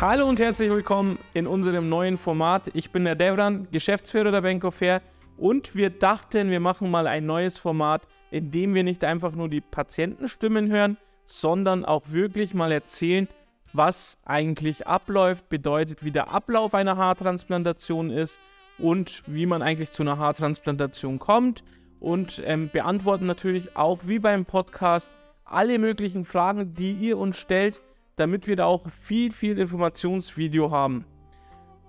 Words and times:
Hallo 0.00 0.28
und 0.28 0.38
herzlich 0.38 0.70
willkommen 0.70 1.18
in 1.34 1.48
unserem 1.48 1.88
neuen 1.88 2.18
Format. 2.18 2.70
Ich 2.72 2.92
bin 2.92 3.04
der 3.04 3.16
Devran, 3.16 3.66
Geschäftsführer 3.72 4.30
der 4.30 4.42
Bank 4.42 4.62
of 4.62 4.76
Fair 4.76 5.02
und 5.36 5.74
wir 5.74 5.90
dachten, 5.90 6.52
wir 6.52 6.60
machen 6.60 6.88
mal 6.88 7.08
ein 7.08 7.26
neues 7.26 7.58
Format, 7.58 8.06
in 8.30 8.52
dem 8.52 8.74
wir 8.74 8.84
nicht 8.84 9.02
einfach 9.02 9.32
nur 9.32 9.48
die 9.48 9.60
Patientenstimmen 9.60 10.70
hören, 10.70 10.98
sondern 11.24 11.84
auch 11.84 12.12
wirklich 12.12 12.54
mal 12.54 12.70
erzählen, 12.70 13.26
was 13.72 14.18
eigentlich 14.24 14.86
abläuft, 14.86 15.48
bedeutet, 15.48 16.04
wie 16.04 16.12
der 16.12 16.30
Ablauf 16.32 16.74
einer 16.74 16.96
Haartransplantation 16.96 18.10
ist 18.10 18.38
und 18.78 19.24
wie 19.26 19.46
man 19.46 19.62
eigentlich 19.62 19.90
zu 19.90 20.04
einer 20.04 20.16
Haartransplantation 20.16 21.18
kommt 21.18 21.64
und 21.98 22.40
ähm, 22.46 22.70
beantworten 22.72 23.26
natürlich 23.26 23.76
auch 23.76 23.98
wie 24.04 24.20
beim 24.20 24.44
Podcast 24.44 25.10
alle 25.44 25.80
möglichen 25.80 26.24
Fragen, 26.24 26.72
die 26.74 26.92
ihr 26.92 27.18
uns 27.18 27.36
stellt 27.36 27.80
damit 28.18 28.46
wir 28.46 28.56
da 28.56 28.66
auch 28.66 28.88
viel, 28.90 29.32
viel 29.32 29.58
Informationsvideo 29.58 30.70
haben. 30.70 31.04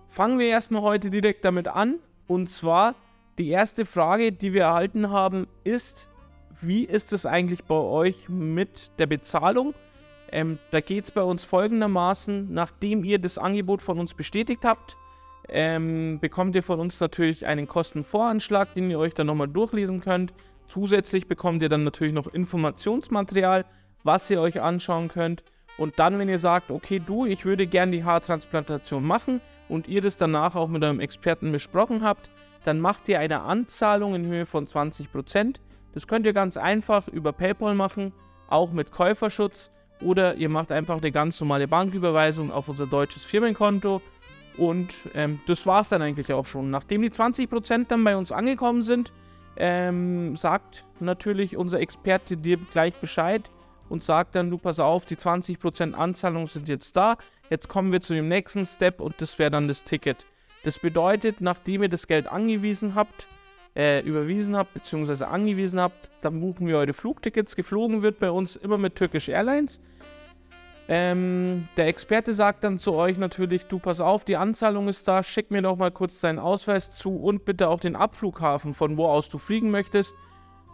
Fangen 0.07 0.39
wir 0.39 0.47
erstmal 0.47 0.81
heute 0.81 1.09
direkt 1.09 1.45
damit 1.45 1.67
an. 1.67 1.99
Und 2.27 2.49
zwar 2.49 2.95
die 3.37 3.49
erste 3.49 3.85
Frage, 3.85 4.31
die 4.31 4.53
wir 4.53 4.63
erhalten 4.63 5.09
haben, 5.09 5.47
ist, 5.63 6.09
wie 6.61 6.83
ist 6.83 7.13
es 7.13 7.25
eigentlich 7.25 7.63
bei 7.63 7.75
euch 7.75 8.27
mit 8.27 8.91
der 8.99 9.07
Bezahlung? 9.07 9.73
Ähm, 10.31 10.59
da 10.71 10.81
geht 10.81 11.05
es 11.05 11.11
bei 11.11 11.23
uns 11.23 11.45
folgendermaßen, 11.45 12.53
nachdem 12.53 13.03
ihr 13.03 13.19
das 13.19 13.37
Angebot 13.37 13.81
von 13.81 13.99
uns 13.99 14.13
bestätigt 14.13 14.63
habt, 14.63 14.97
ähm, 15.47 16.19
bekommt 16.19 16.55
ihr 16.55 16.63
von 16.63 16.79
uns 16.79 16.99
natürlich 16.99 17.45
einen 17.45 17.67
Kostenvoranschlag, 17.67 18.73
den 18.75 18.91
ihr 18.91 18.99
euch 18.99 19.13
dann 19.13 19.27
nochmal 19.27 19.47
durchlesen 19.47 20.01
könnt. 20.01 20.33
Zusätzlich 20.67 21.27
bekommt 21.27 21.63
ihr 21.63 21.69
dann 21.69 21.83
natürlich 21.83 22.13
noch 22.13 22.27
Informationsmaterial, 22.27 23.65
was 24.03 24.29
ihr 24.29 24.39
euch 24.39 24.61
anschauen 24.61 25.07
könnt. 25.07 25.43
Und 25.79 25.97
dann, 25.97 26.19
wenn 26.19 26.27
ihr 26.27 26.39
sagt, 26.39 26.71
okay, 26.71 26.99
du, 26.99 27.25
ich 27.25 27.45
würde 27.45 27.65
gerne 27.65 27.93
die 27.93 28.03
Haartransplantation 28.03 29.01
machen 29.01 29.39
und 29.69 29.87
ihr 29.87 30.01
das 30.01 30.17
danach 30.17 30.53
auch 30.55 30.67
mit 30.67 30.83
eurem 30.83 30.99
Experten 30.99 31.53
besprochen 31.53 32.03
habt, 32.03 32.29
dann 32.65 32.81
macht 32.81 33.07
ihr 33.07 33.17
eine 33.21 33.43
Anzahlung 33.43 34.13
in 34.13 34.25
Höhe 34.25 34.45
von 34.45 34.67
20%. 34.67 35.55
Das 35.93 36.05
könnt 36.05 36.25
ihr 36.25 36.33
ganz 36.33 36.57
einfach 36.57 37.07
über 37.07 37.31
PayPal 37.31 37.75
machen, 37.75 38.11
auch 38.49 38.73
mit 38.73 38.91
Käuferschutz. 38.91 39.71
Oder 40.01 40.35
ihr 40.35 40.49
macht 40.49 40.73
einfach 40.73 40.97
eine 40.97 41.11
ganz 41.11 41.39
normale 41.39 41.69
Banküberweisung 41.69 42.51
auf 42.51 42.67
unser 42.67 42.85
deutsches 42.85 43.25
Firmenkonto. 43.25 44.01
Und 44.57 44.93
ähm, 45.13 45.39
das 45.47 45.65
war 45.65 45.79
es 45.79 45.87
dann 45.87 46.01
eigentlich 46.01 46.33
auch 46.33 46.45
schon. 46.45 46.69
Nachdem 46.69 47.03
die 47.03 47.09
20% 47.09 47.85
dann 47.87 48.03
bei 48.03 48.17
uns 48.17 48.33
angekommen 48.33 48.83
sind, 48.83 49.13
ähm, 49.55 50.35
sagt 50.35 50.83
natürlich 50.99 51.55
unser 51.55 51.79
Experte 51.79 52.35
dir 52.35 52.57
gleich 52.57 52.95
Bescheid, 52.95 53.49
und 53.89 54.03
sagt 54.03 54.35
dann, 54.35 54.49
du 54.49 54.57
pass 54.57 54.79
auf, 54.79 55.05
die 55.05 55.15
20% 55.15 55.93
Anzahlung 55.93 56.47
sind 56.47 56.67
jetzt 56.67 56.95
da, 56.95 57.17
jetzt 57.49 57.67
kommen 57.67 57.91
wir 57.91 58.01
zu 58.01 58.13
dem 58.13 58.27
nächsten 58.27 58.65
Step 58.65 59.01
und 59.01 59.21
das 59.21 59.39
wäre 59.39 59.51
dann 59.51 59.67
das 59.67 59.83
Ticket. 59.83 60.25
Das 60.63 60.79
bedeutet, 60.79 61.41
nachdem 61.41 61.83
ihr 61.83 61.89
das 61.89 62.07
Geld 62.07 62.27
angewiesen 62.27 62.95
habt, 62.95 63.27
äh, 63.75 64.01
überwiesen 64.01 64.55
habt, 64.57 64.73
beziehungsweise 64.73 65.27
angewiesen 65.27 65.79
habt, 65.79 66.11
dann 66.21 66.39
buchen 66.39 66.67
wir 66.67 66.77
eure 66.77 66.93
Flugtickets. 66.93 67.55
Geflogen 67.55 68.01
wird 68.01 68.19
bei 68.19 68.29
uns 68.29 68.55
immer 68.55 68.77
mit 68.77 68.95
Turkish 68.95 69.29
Airlines. 69.29 69.79
Ähm, 70.91 71.67
der 71.77 71.87
Experte 71.87 72.33
sagt 72.33 72.63
dann 72.63 72.79
zu 72.79 72.93
euch 72.93 73.17
natürlich, 73.19 73.67
du 73.67 73.77
pass 73.77 74.01
auf, 74.01 74.25
die 74.25 74.37
Anzahlung 74.37 74.89
ist 74.89 75.07
da, 75.07 75.21
schick 75.23 75.51
mir 75.51 75.61
doch 75.61 75.77
mal 75.77 75.91
kurz 75.91 76.19
deinen 76.19 76.39
Ausweis 76.39 76.89
zu 76.89 77.15
und 77.15 77.45
bitte 77.45 77.69
auch 77.69 77.79
den 77.79 77.95
Abflughafen, 77.95 78.73
von 78.73 78.97
wo 78.97 79.05
aus 79.05 79.29
du 79.29 79.37
fliegen 79.37 79.69
möchtest. 79.69 80.15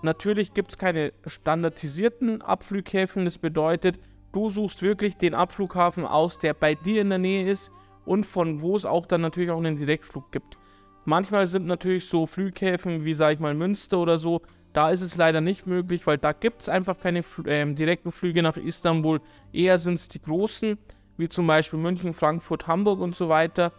Natürlich 0.06 0.54
gibt 0.54 0.70
es 0.70 0.78
keine 0.78 1.14
standardisierten 1.26 2.44
Abflughäfen. 2.44 3.26
Das 3.26 3.40
bedeutet, 3.40 4.00
du 4.32 4.52
suchst 4.52 4.84
wirklich 4.84 5.18
den 5.18 5.34
Abflughafen 5.34 6.06
aus, 6.06 6.38
der 6.38 6.54
bei 6.54 6.76
dir 6.76 7.02
in 7.02 7.10
der 7.10 7.18
Nähe 7.18 7.50
ist 7.50 7.72
und 8.06 8.24
von 8.26 8.62
wo 8.62 8.76
es 8.76 8.86
auch 8.86 9.08
dann 9.08 9.22
natürlich 9.22 9.50
auch 9.50 9.58
einen 9.58 9.78
Direktflug 9.78 10.32
gibt. 10.32 10.60
Manchmal 11.06 11.48
sind 11.48 11.66
natürlich 11.66 12.06
so 12.06 12.28
Flughäfen 12.28 13.04
wie, 13.04 13.14
sag 13.14 13.34
ich 13.34 13.40
mal, 13.40 13.56
Münster 13.56 13.98
oder 13.98 14.20
so, 14.20 14.42
da 14.74 14.90
ist 14.90 15.02
es 15.02 15.16
leider 15.16 15.42
nicht 15.42 15.66
möglich, 15.66 16.06
weil 16.06 16.20
da 16.20 16.34
gibt 16.34 16.62
es 16.62 16.70
einfach 16.70 17.00
keine 17.00 17.24
äh, 17.46 17.74
direkten 17.74 18.12
Flüge 18.12 18.44
nach 18.44 18.58
Istanbul. 18.58 19.22
Eher 19.54 19.80
sind 19.80 19.96
es 19.96 20.08
die 20.08 20.22
großen, 20.22 20.78
wie 21.18 21.30
zum 21.30 21.48
Beispiel 21.48 21.80
München, 21.80 22.14
Frankfurt, 22.14 22.68
Hamburg 22.68 23.00
und 23.00 23.16
so 23.16 23.28
weiter. 23.30 23.72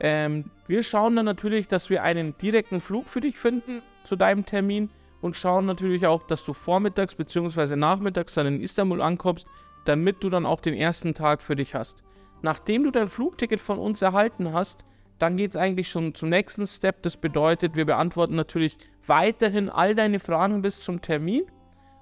Ähm, 0.00 0.50
wir 0.66 0.82
schauen 0.82 1.16
dann 1.16 1.26
natürlich, 1.26 1.68
dass 1.68 1.90
wir 1.90 2.02
einen 2.02 2.36
direkten 2.38 2.80
Flug 2.80 3.08
für 3.08 3.20
dich 3.20 3.38
finden 3.38 3.82
zu 4.04 4.16
deinem 4.16 4.46
Termin 4.46 4.88
und 5.26 5.36
schauen 5.36 5.66
natürlich 5.66 6.06
auch, 6.06 6.22
dass 6.22 6.44
du 6.44 6.54
vormittags 6.54 7.16
bzw. 7.16 7.76
nachmittags 7.76 8.34
dann 8.34 8.46
in 8.46 8.60
Istanbul 8.60 9.02
ankommst, 9.02 9.46
damit 9.84 10.22
du 10.22 10.30
dann 10.30 10.46
auch 10.46 10.60
den 10.60 10.74
ersten 10.74 11.14
Tag 11.14 11.42
für 11.42 11.56
dich 11.56 11.74
hast. 11.74 12.04
Nachdem 12.42 12.84
du 12.84 12.90
dein 12.90 13.08
Flugticket 13.08 13.60
von 13.60 13.78
uns 13.78 14.00
erhalten 14.02 14.52
hast, 14.52 14.84
dann 15.18 15.36
geht 15.36 15.50
es 15.50 15.56
eigentlich 15.56 15.88
schon 15.88 16.14
zum 16.14 16.28
nächsten 16.28 16.66
Step. 16.66 17.02
Das 17.02 17.16
bedeutet, 17.16 17.74
wir 17.74 17.86
beantworten 17.86 18.36
natürlich 18.36 18.78
weiterhin 19.06 19.68
all 19.68 19.94
deine 19.94 20.20
Fragen 20.20 20.62
bis 20.62 20.80
zum 20.80 21.02
Termin. 21.02 21.42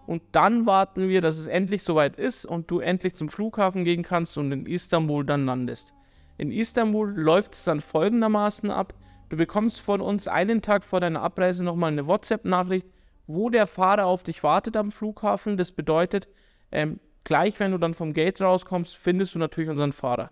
Und 0.06 0.23
dann 0.33 0.67
warten 0.67 1.09
wir, 1.09 1.23
dass 1.23 1.39
es 1.39 1.47
endlich 1.47 1.83
soweit 1.83 2.17
ist 2.17 2.45
und 2.45 2.71
du 2.71 2.81
endlich 2.81 3.15
zum 3.15 3.31
Flughafen 3.31 3.85
gehen 3.85 4.03
kannst 4.03 4.37
und 4.37 4.53
in 4.53 4.67
Istanbul 4.67 5.25
dann 5.25 5.47
landest. 5.47 5.95
In 6.37 6.53
Istanbul 6.53 7.11
läuft 7.17 7.55
es 7.55 7.65
dann 7.65 7.81
folgendermaßen 7.81 8.71
ab. 8.71 8.93
Du 9.31 9.39
bekommst 9.39 9.81
von 9.81 10.03
uns 10.03 10.29
einen 10.29 10.61
Tag 10.61 10.85
vor 10.85 11.01
deiner 11.01 11.23
Abreise 11.23 11.65
nochmal 11.65 11.93
eine 11.93 12.06
WhatsApp-Nachricht 12.06 12.87
wo 13.27 13.51
der 13.51 13.67
Fahrer 13.67 14.07
auf 14.07 14.23
dich 14.23 14.43
wartet 14.43 14.77
am 14.77 14.91
Flughafen. 14.91 15.57
Das 15.57 15.73
bedeutet, 15.73 16.29
ähm, 16.71 17.01
gleich 17.25 17.59
wenn 17.61 17.73
du 17.73 17.79
dann 17.79 17.95
vom 17.95 18.12
Gate 18.12 18.41
rauskommst, 18.41 18.97
findest 18.97 19.35
du 19.35 19.39
natürlich 19.39 19.71
unseren 19.71 19.93
Fahrer. 19.93 20.31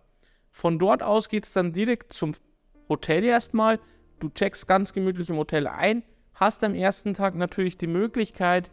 Von 0.50 0.78
dort 0.78 1.02
aus 1.02 1.28
geht 1.28 1.46
es 1.46 1.52
dann 1.52 1.72
direkt 1.72 2.12
zum 2.12 2.34
Hotel 2.88 3.24
erstmal. 3.24 3.80
Du 4.20 4.28
checkst 4.28 4.68
ganz 4.68 4.92
gemütlich 4.92 5.30
im 5.30 5.36
Hotel 5.36 5.66
ein, 5.66 6.04
hast 6.34 6.62
am 6.62 6.74
ersten 6.74 7.14
Tag 7.14 7.34
natürlich 7.34 7.78
die 7.78 7.86
Möglichkeit, 7.86 8.70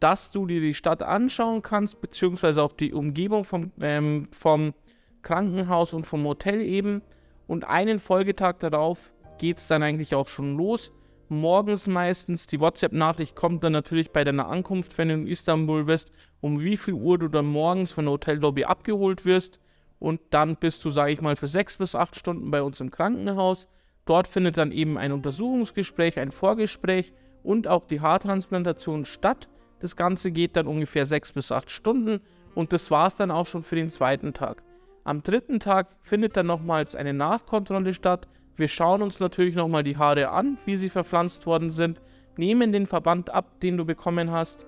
dass 0.00 0.30
du 0.30 0.46
dir 0.46 0.60
die 0.60 0.74
Stadt 0.74 1.02
anschauen 1.02 1.62
kannst, 1.62 2.00
beziehungsweise 2.00 2.62
auch 2.62 2.72
die 2.72 2.92
Umgebung 2.92 3.44
vom, 3.44 3.72
ähm, 3.80 4.28
vom 4.30 4.74
Krankenhaus 5.22 5.94
und 5.94 6.06
vom 6.06 6.24
Hotel 6.24 6.60
eben. 6.60 7.02
Und 7.46 7.64
einen 7.64 7.98
Folgetag 7.98 8.58
darauf 8.60 9.10
geht 9.38 9.58
es 9.58 9.66
dann 9.66 9.82
eigentlich 9.82 10.14
auch 10.14 10.28
schon 10.28 10.56
los 10.56 10.92
morgens 11.30 11.86
meistens. 11.86 12.46
Die 12.46 12.60
WhatsApp-Nachricht 12.60 13.34
kommt 13.34 13.64
dann 13.64 13.72
natürlich 13.72 14.10
bei 14.12 14.24
deiner 14.24 14.48
Ankunft, 14.48 14.96
wenn 14.98 15.08
du 15.08 15.14
in 15.14 15.26
Istanbul 15.26 15.84
bist, 15.84 16.12
um 16.40 16.60
wie 16.60 16.76
viel 16.76 16.94
Uhr 16.94 17.18
du 17.18 17.28
dann 17.28 17.46
morgens 17.46 17.92
von 17.92 18.04
der 18.04 18.12
Hotellobby 18.12 18.64
abgeholt 18.64 19.24
wirst. 19.24 19.60
Und 19.98 20.20
dann 20.30 20.56
bist 20.56 20.84
du, 20.84 20.90
sage 20.90 21.12
ich 21.12 21.20
mal, 21.20 21.36
für 21.36 21.48
sechs 21.48 21.76
bis 21.76 21.94
acht 21.94 22.16
Stunden 22.16 22.50
bei 22.50 22.62
uns 22.62 22.80
im 22.80 22.90
Krankenhaus. 22.90 23.68
Dort 24.04 24.28
findet 24.28 24.56
dann 24.56 24.72
eben 24.72 24.96
ein 24.96 25.12
Untersuchungsgespräch, 25.12 26.18
ein 26.18 26.32
Vorgespräch 26.32 27.12
und 27.42 27.68
auch 27.68 27.86
die 27.86 28.00
Haartransplantation 28.00 29.04
statt. 29.04 29.48
Das 29.80 29.96
Ganze 29.96 30.30
geht 30.30 30.56
dann 30.56 30.66
ungefähr 30.66 31.06
sechs 31.06 31.32
bis 31.32 31.52
acht 31.52 31.70
Stunden 31.70 32.20
und 32.54 32.72
das 32.72 32.90
war 32.90 33.06
es 33.06 33.14
dann 33.14 33.30
auch 33.30 33.46
schon 33.46 33.62
für 33.62 33.76
den 33.76 33.90
zweiten 33.90 34.32
Tag. 34.34 34.62
Am 35.04 35.22
dritten 35.22 35.60
Tag 35.60 35.96
findet 36.02 36.36
dann 36.36 36.46
nochmals 36.46 36.94
eine 36.94 37.14
Nachkontrolle 37.14 37.94
statt, 37.94 38.28
wir 38.58 38.68
schauen 38.68 39.02
uns 39.02 39.20
natürlich 39.20 39.54
nochmal 39.54 39.84
die 39.84 39.96
Haare 39.96 40.30
an, 40.30 40.58
wie 40.64 40.76
sie 40.76 40.88
verpflanzt 40.88 41.46
worden 41.46 41.70
sind, 41.70 42.00
nehmen 42.36 42.72
den 42.72 42.86
Verband 42.86 43.30
ab, 43.30 43.60
den 43.60 43.76
du 43.76 43.84
bekommen 43.84 44.30
hast, 44.30 44.66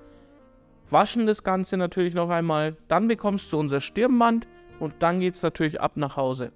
waschen 0.88 1.26
das 1.26 1.44
Ganze 1.44 1.76
natürlich 1.76 2.15
noch 2.15 2.31
einmal, 2.31 2.76
dann 2.88 3.09
bekommst 3.09 3.53
du 3.53 3.59
unser 3.59 3.81
Stirnband 3.81 4.49
und 4.79 4.94
dann 5.00 5.20
geht 5.20 5.35
es 5.35 5.43
natürlich 5.43 5.81
ab 5.81 5.97
nach 5.97 6.17
Hause. 6.17 6.53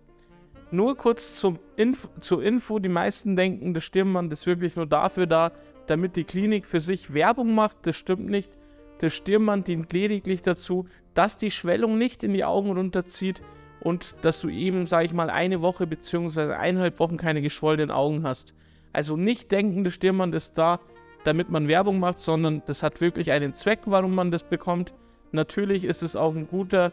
Nur 0.70 0.96
kurz 0.96 1.34
zum 1.34 1.58
Inf 1.76 2.08
zur 2.20 2.42
Info, 2.42 2.78
die 2.78 2.88
meisten 2.88 3.36
denken, 3.36 3.74
das 3.74 3.84
Stirnband 3.84 4.32
ist 4.32 4.46
wirklich 4.46 4.76
nur 4.76 4.86
dafür 4.86 5.26
da, 5.26 5.52
damit 5.86 6.16
die 6.16 6.24
Klinik 6.24 6.66
für 6.66 6.80
sich 6.80 7.14
Werbung 7.14 7.54
macht. 7.54 7.78
Das 7.82 7.96
stimmt 7.96 8.28
nicht. 8.28 8.50
Das 8.98 9.12
Stirnband 9.12 9.68
dient 9.68 9.92
lediglich 9.92 10.42
dazu, 10.42 10.86
dass 11.14 11.36
die 11.36 11.50
Schwellung 11.50 11.98
nicht 11.98 12.24
in 12.24 12.32
die 12.32 12.44
Augen 12.44 12.72
runterzieht 12.72 13.42
und 13.84 14.16
dass 14.22 14.40
du 14.40 14.48
eben, 14.48 14.86
sag 14.86 15.04
ich 15.04 15.12
mal, 15.12 15.30
eine 15.30 15.62
Woche 15.62 15.86
bzw. 15.86 16.54
eineinhalb 16.54 16.98
Wochen 16.98 17.16
keine 17.16 17.42
geschwollenen 17.42 17.92
Augen 17.92 18.24
hast. 18.24 18.54
Also 18.92 19.16
nicht 19.16 19.52
denken, 19.52 19.84
das 19.84 19.94
Stirnband 19.94 20.34
ist 20.34 20.58
da, 20.58 20.80
damit 21.22 21.50
man 21.50 21.68
Werbung 21.68 22.00
macht, 22.00 22.18
sondern 22.18 22.62
das 22.66 22.82
hat 22.82 23.00
wirklich 23.00 23.30
einen 23.30 23.54
Zweck, 23.54 23.80
warum 23.84 24.14
man 24.14 24.32
das 24.32 24.42
bekommt. 24.42 24.92
Natürlich 25.30 25.84
ist 25.84 26.02
es 26.02 26.16
auch 26.16 26.34
ein 26.34 26.48
guter 26.48 26.92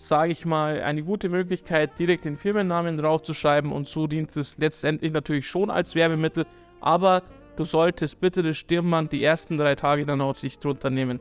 sage 0.00 0.32
ich 0.32 0.46
mal, 0.46 0.80
eine 0.80 1.02
gute 1.02 1.28
Möglichkeit, 1.28 1.98
direkt 1.98 2.24
den 2.24 2.38
Firmennamen 2.38 2.96
draufzuschreiben 2.96 3.70
und 3.70 3.86
so 3.86 4.06
dient 4.06 4.34
es 4.34 4.56
letztendlich 4.56 5.12
natürlich 5.12 5.46
schon 5.46 5.68
als 5.68 5.94
Werbemittel, 5.94 6.46
aber 6.80 7.22
du 7.56 7.64
solltest 7.64 8.18
bitte 8.18 8.42
das 8.42 8.56
Stirnband 8.56 9.12
die 9.12 9.22
ersten 9.22 9.58
drei 9.58 9.74
Tage 9.74 10.06
dann 10.06 10.22
auf 10.22 10.38
sich 10.38 10.58
drunter 10.58 10.88
nehmen. 10.88 11.20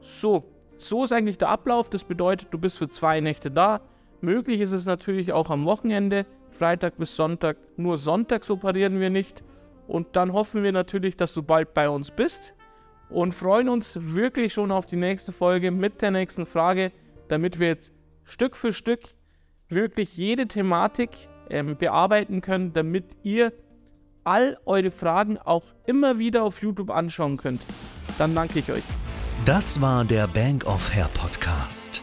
So, 0.00 0.44
so 0.76 1.04
ist 1.04 1.12
eigentlich 1.12 1.38
der 1.38 1.50
Ablauf. 1.50 1.88
Das 1.88 2.02
bedeutet, 2.02 2.48
du 2.50 2.58
bist 2.58 2.78
für 2.78 2.88
zwei 2.88 3.20
Nächte 3.20 3.50
da. 3.50 3.80
Möglich 4.20 4.60
ist 4.60 4.72
es 4.72 4.86
natürlich 4.86 5.32
auch 5.32 5.50
am 5.50 5.64
Wochenende, 5.64 6.26
Freitag 6.50 6.98
bis 6.98 7.16
Sonntag. 7.16 7.56
Nur 7.76 7.96
sonntags 7.96 8.50
operieren 8.50 9.00
wir 9.00 9.10
nicht. 9.10 9.42
Und 9.86 10.14
dann 10.16 10.32
hoffen 10.32 10.62
wir 10.62 10.72
natürlich, 10.72 11.16
dass 11.16 11.34
du 11.34 11.42
bald 11.42 11.74
bei 11.74 11.88
uns 11.88 12.10
bist 12.10 12.54
und 13.08 13.34
freuen 13.34 13.68
uns 13.68 13.98
wirklich 14.00 14.52
schon 14.52 14.70
auf 14.70 14.86
die 14.86 14.96
nächste 14.96 15.32
Folge 15.32 15.70
mit 15.70 16.00
der 16.02 16.10
nächsten 16.10 16.46
Frage, 16.46 16.92
damit 17.28 17.58
wir 17.58 17.68
jetzt 17.68 17.92
Stück 18.24 18.56
für 18.56 18.72
Stück 18.72 19.14
wirklich 19.68 20.16
jede 20.16 20.46
Thematik 20.46 21.10
ähm, 21.48 21.76
bearbeiten 21.76 22.40
können, 22.40 22.72
damit 22.72 23.16
ihr 23.22 23.52
all 24.24 24.58
eure 24.66 24.90
Fragen 24.90 25.38
auch 25.38 25.64
immer 25.86 26.18
wieder 26.18 26.44
auf 26.44 26.62
YouTube 26.62 26.90
anschauen 26.90 27.36
könnt. 27.36 27.62
Dann 28.18 28.34
danke 28.34 28.58
ich 28.60 28.70
euch. 28.70 28.84
Das 29.44 29.80
war 29.80 30.04
der 30.04 30.26
Bank 30.28 30.66
of 30.66 30.94
Hair 30.94 31.08
Podcast. 31.14 32.02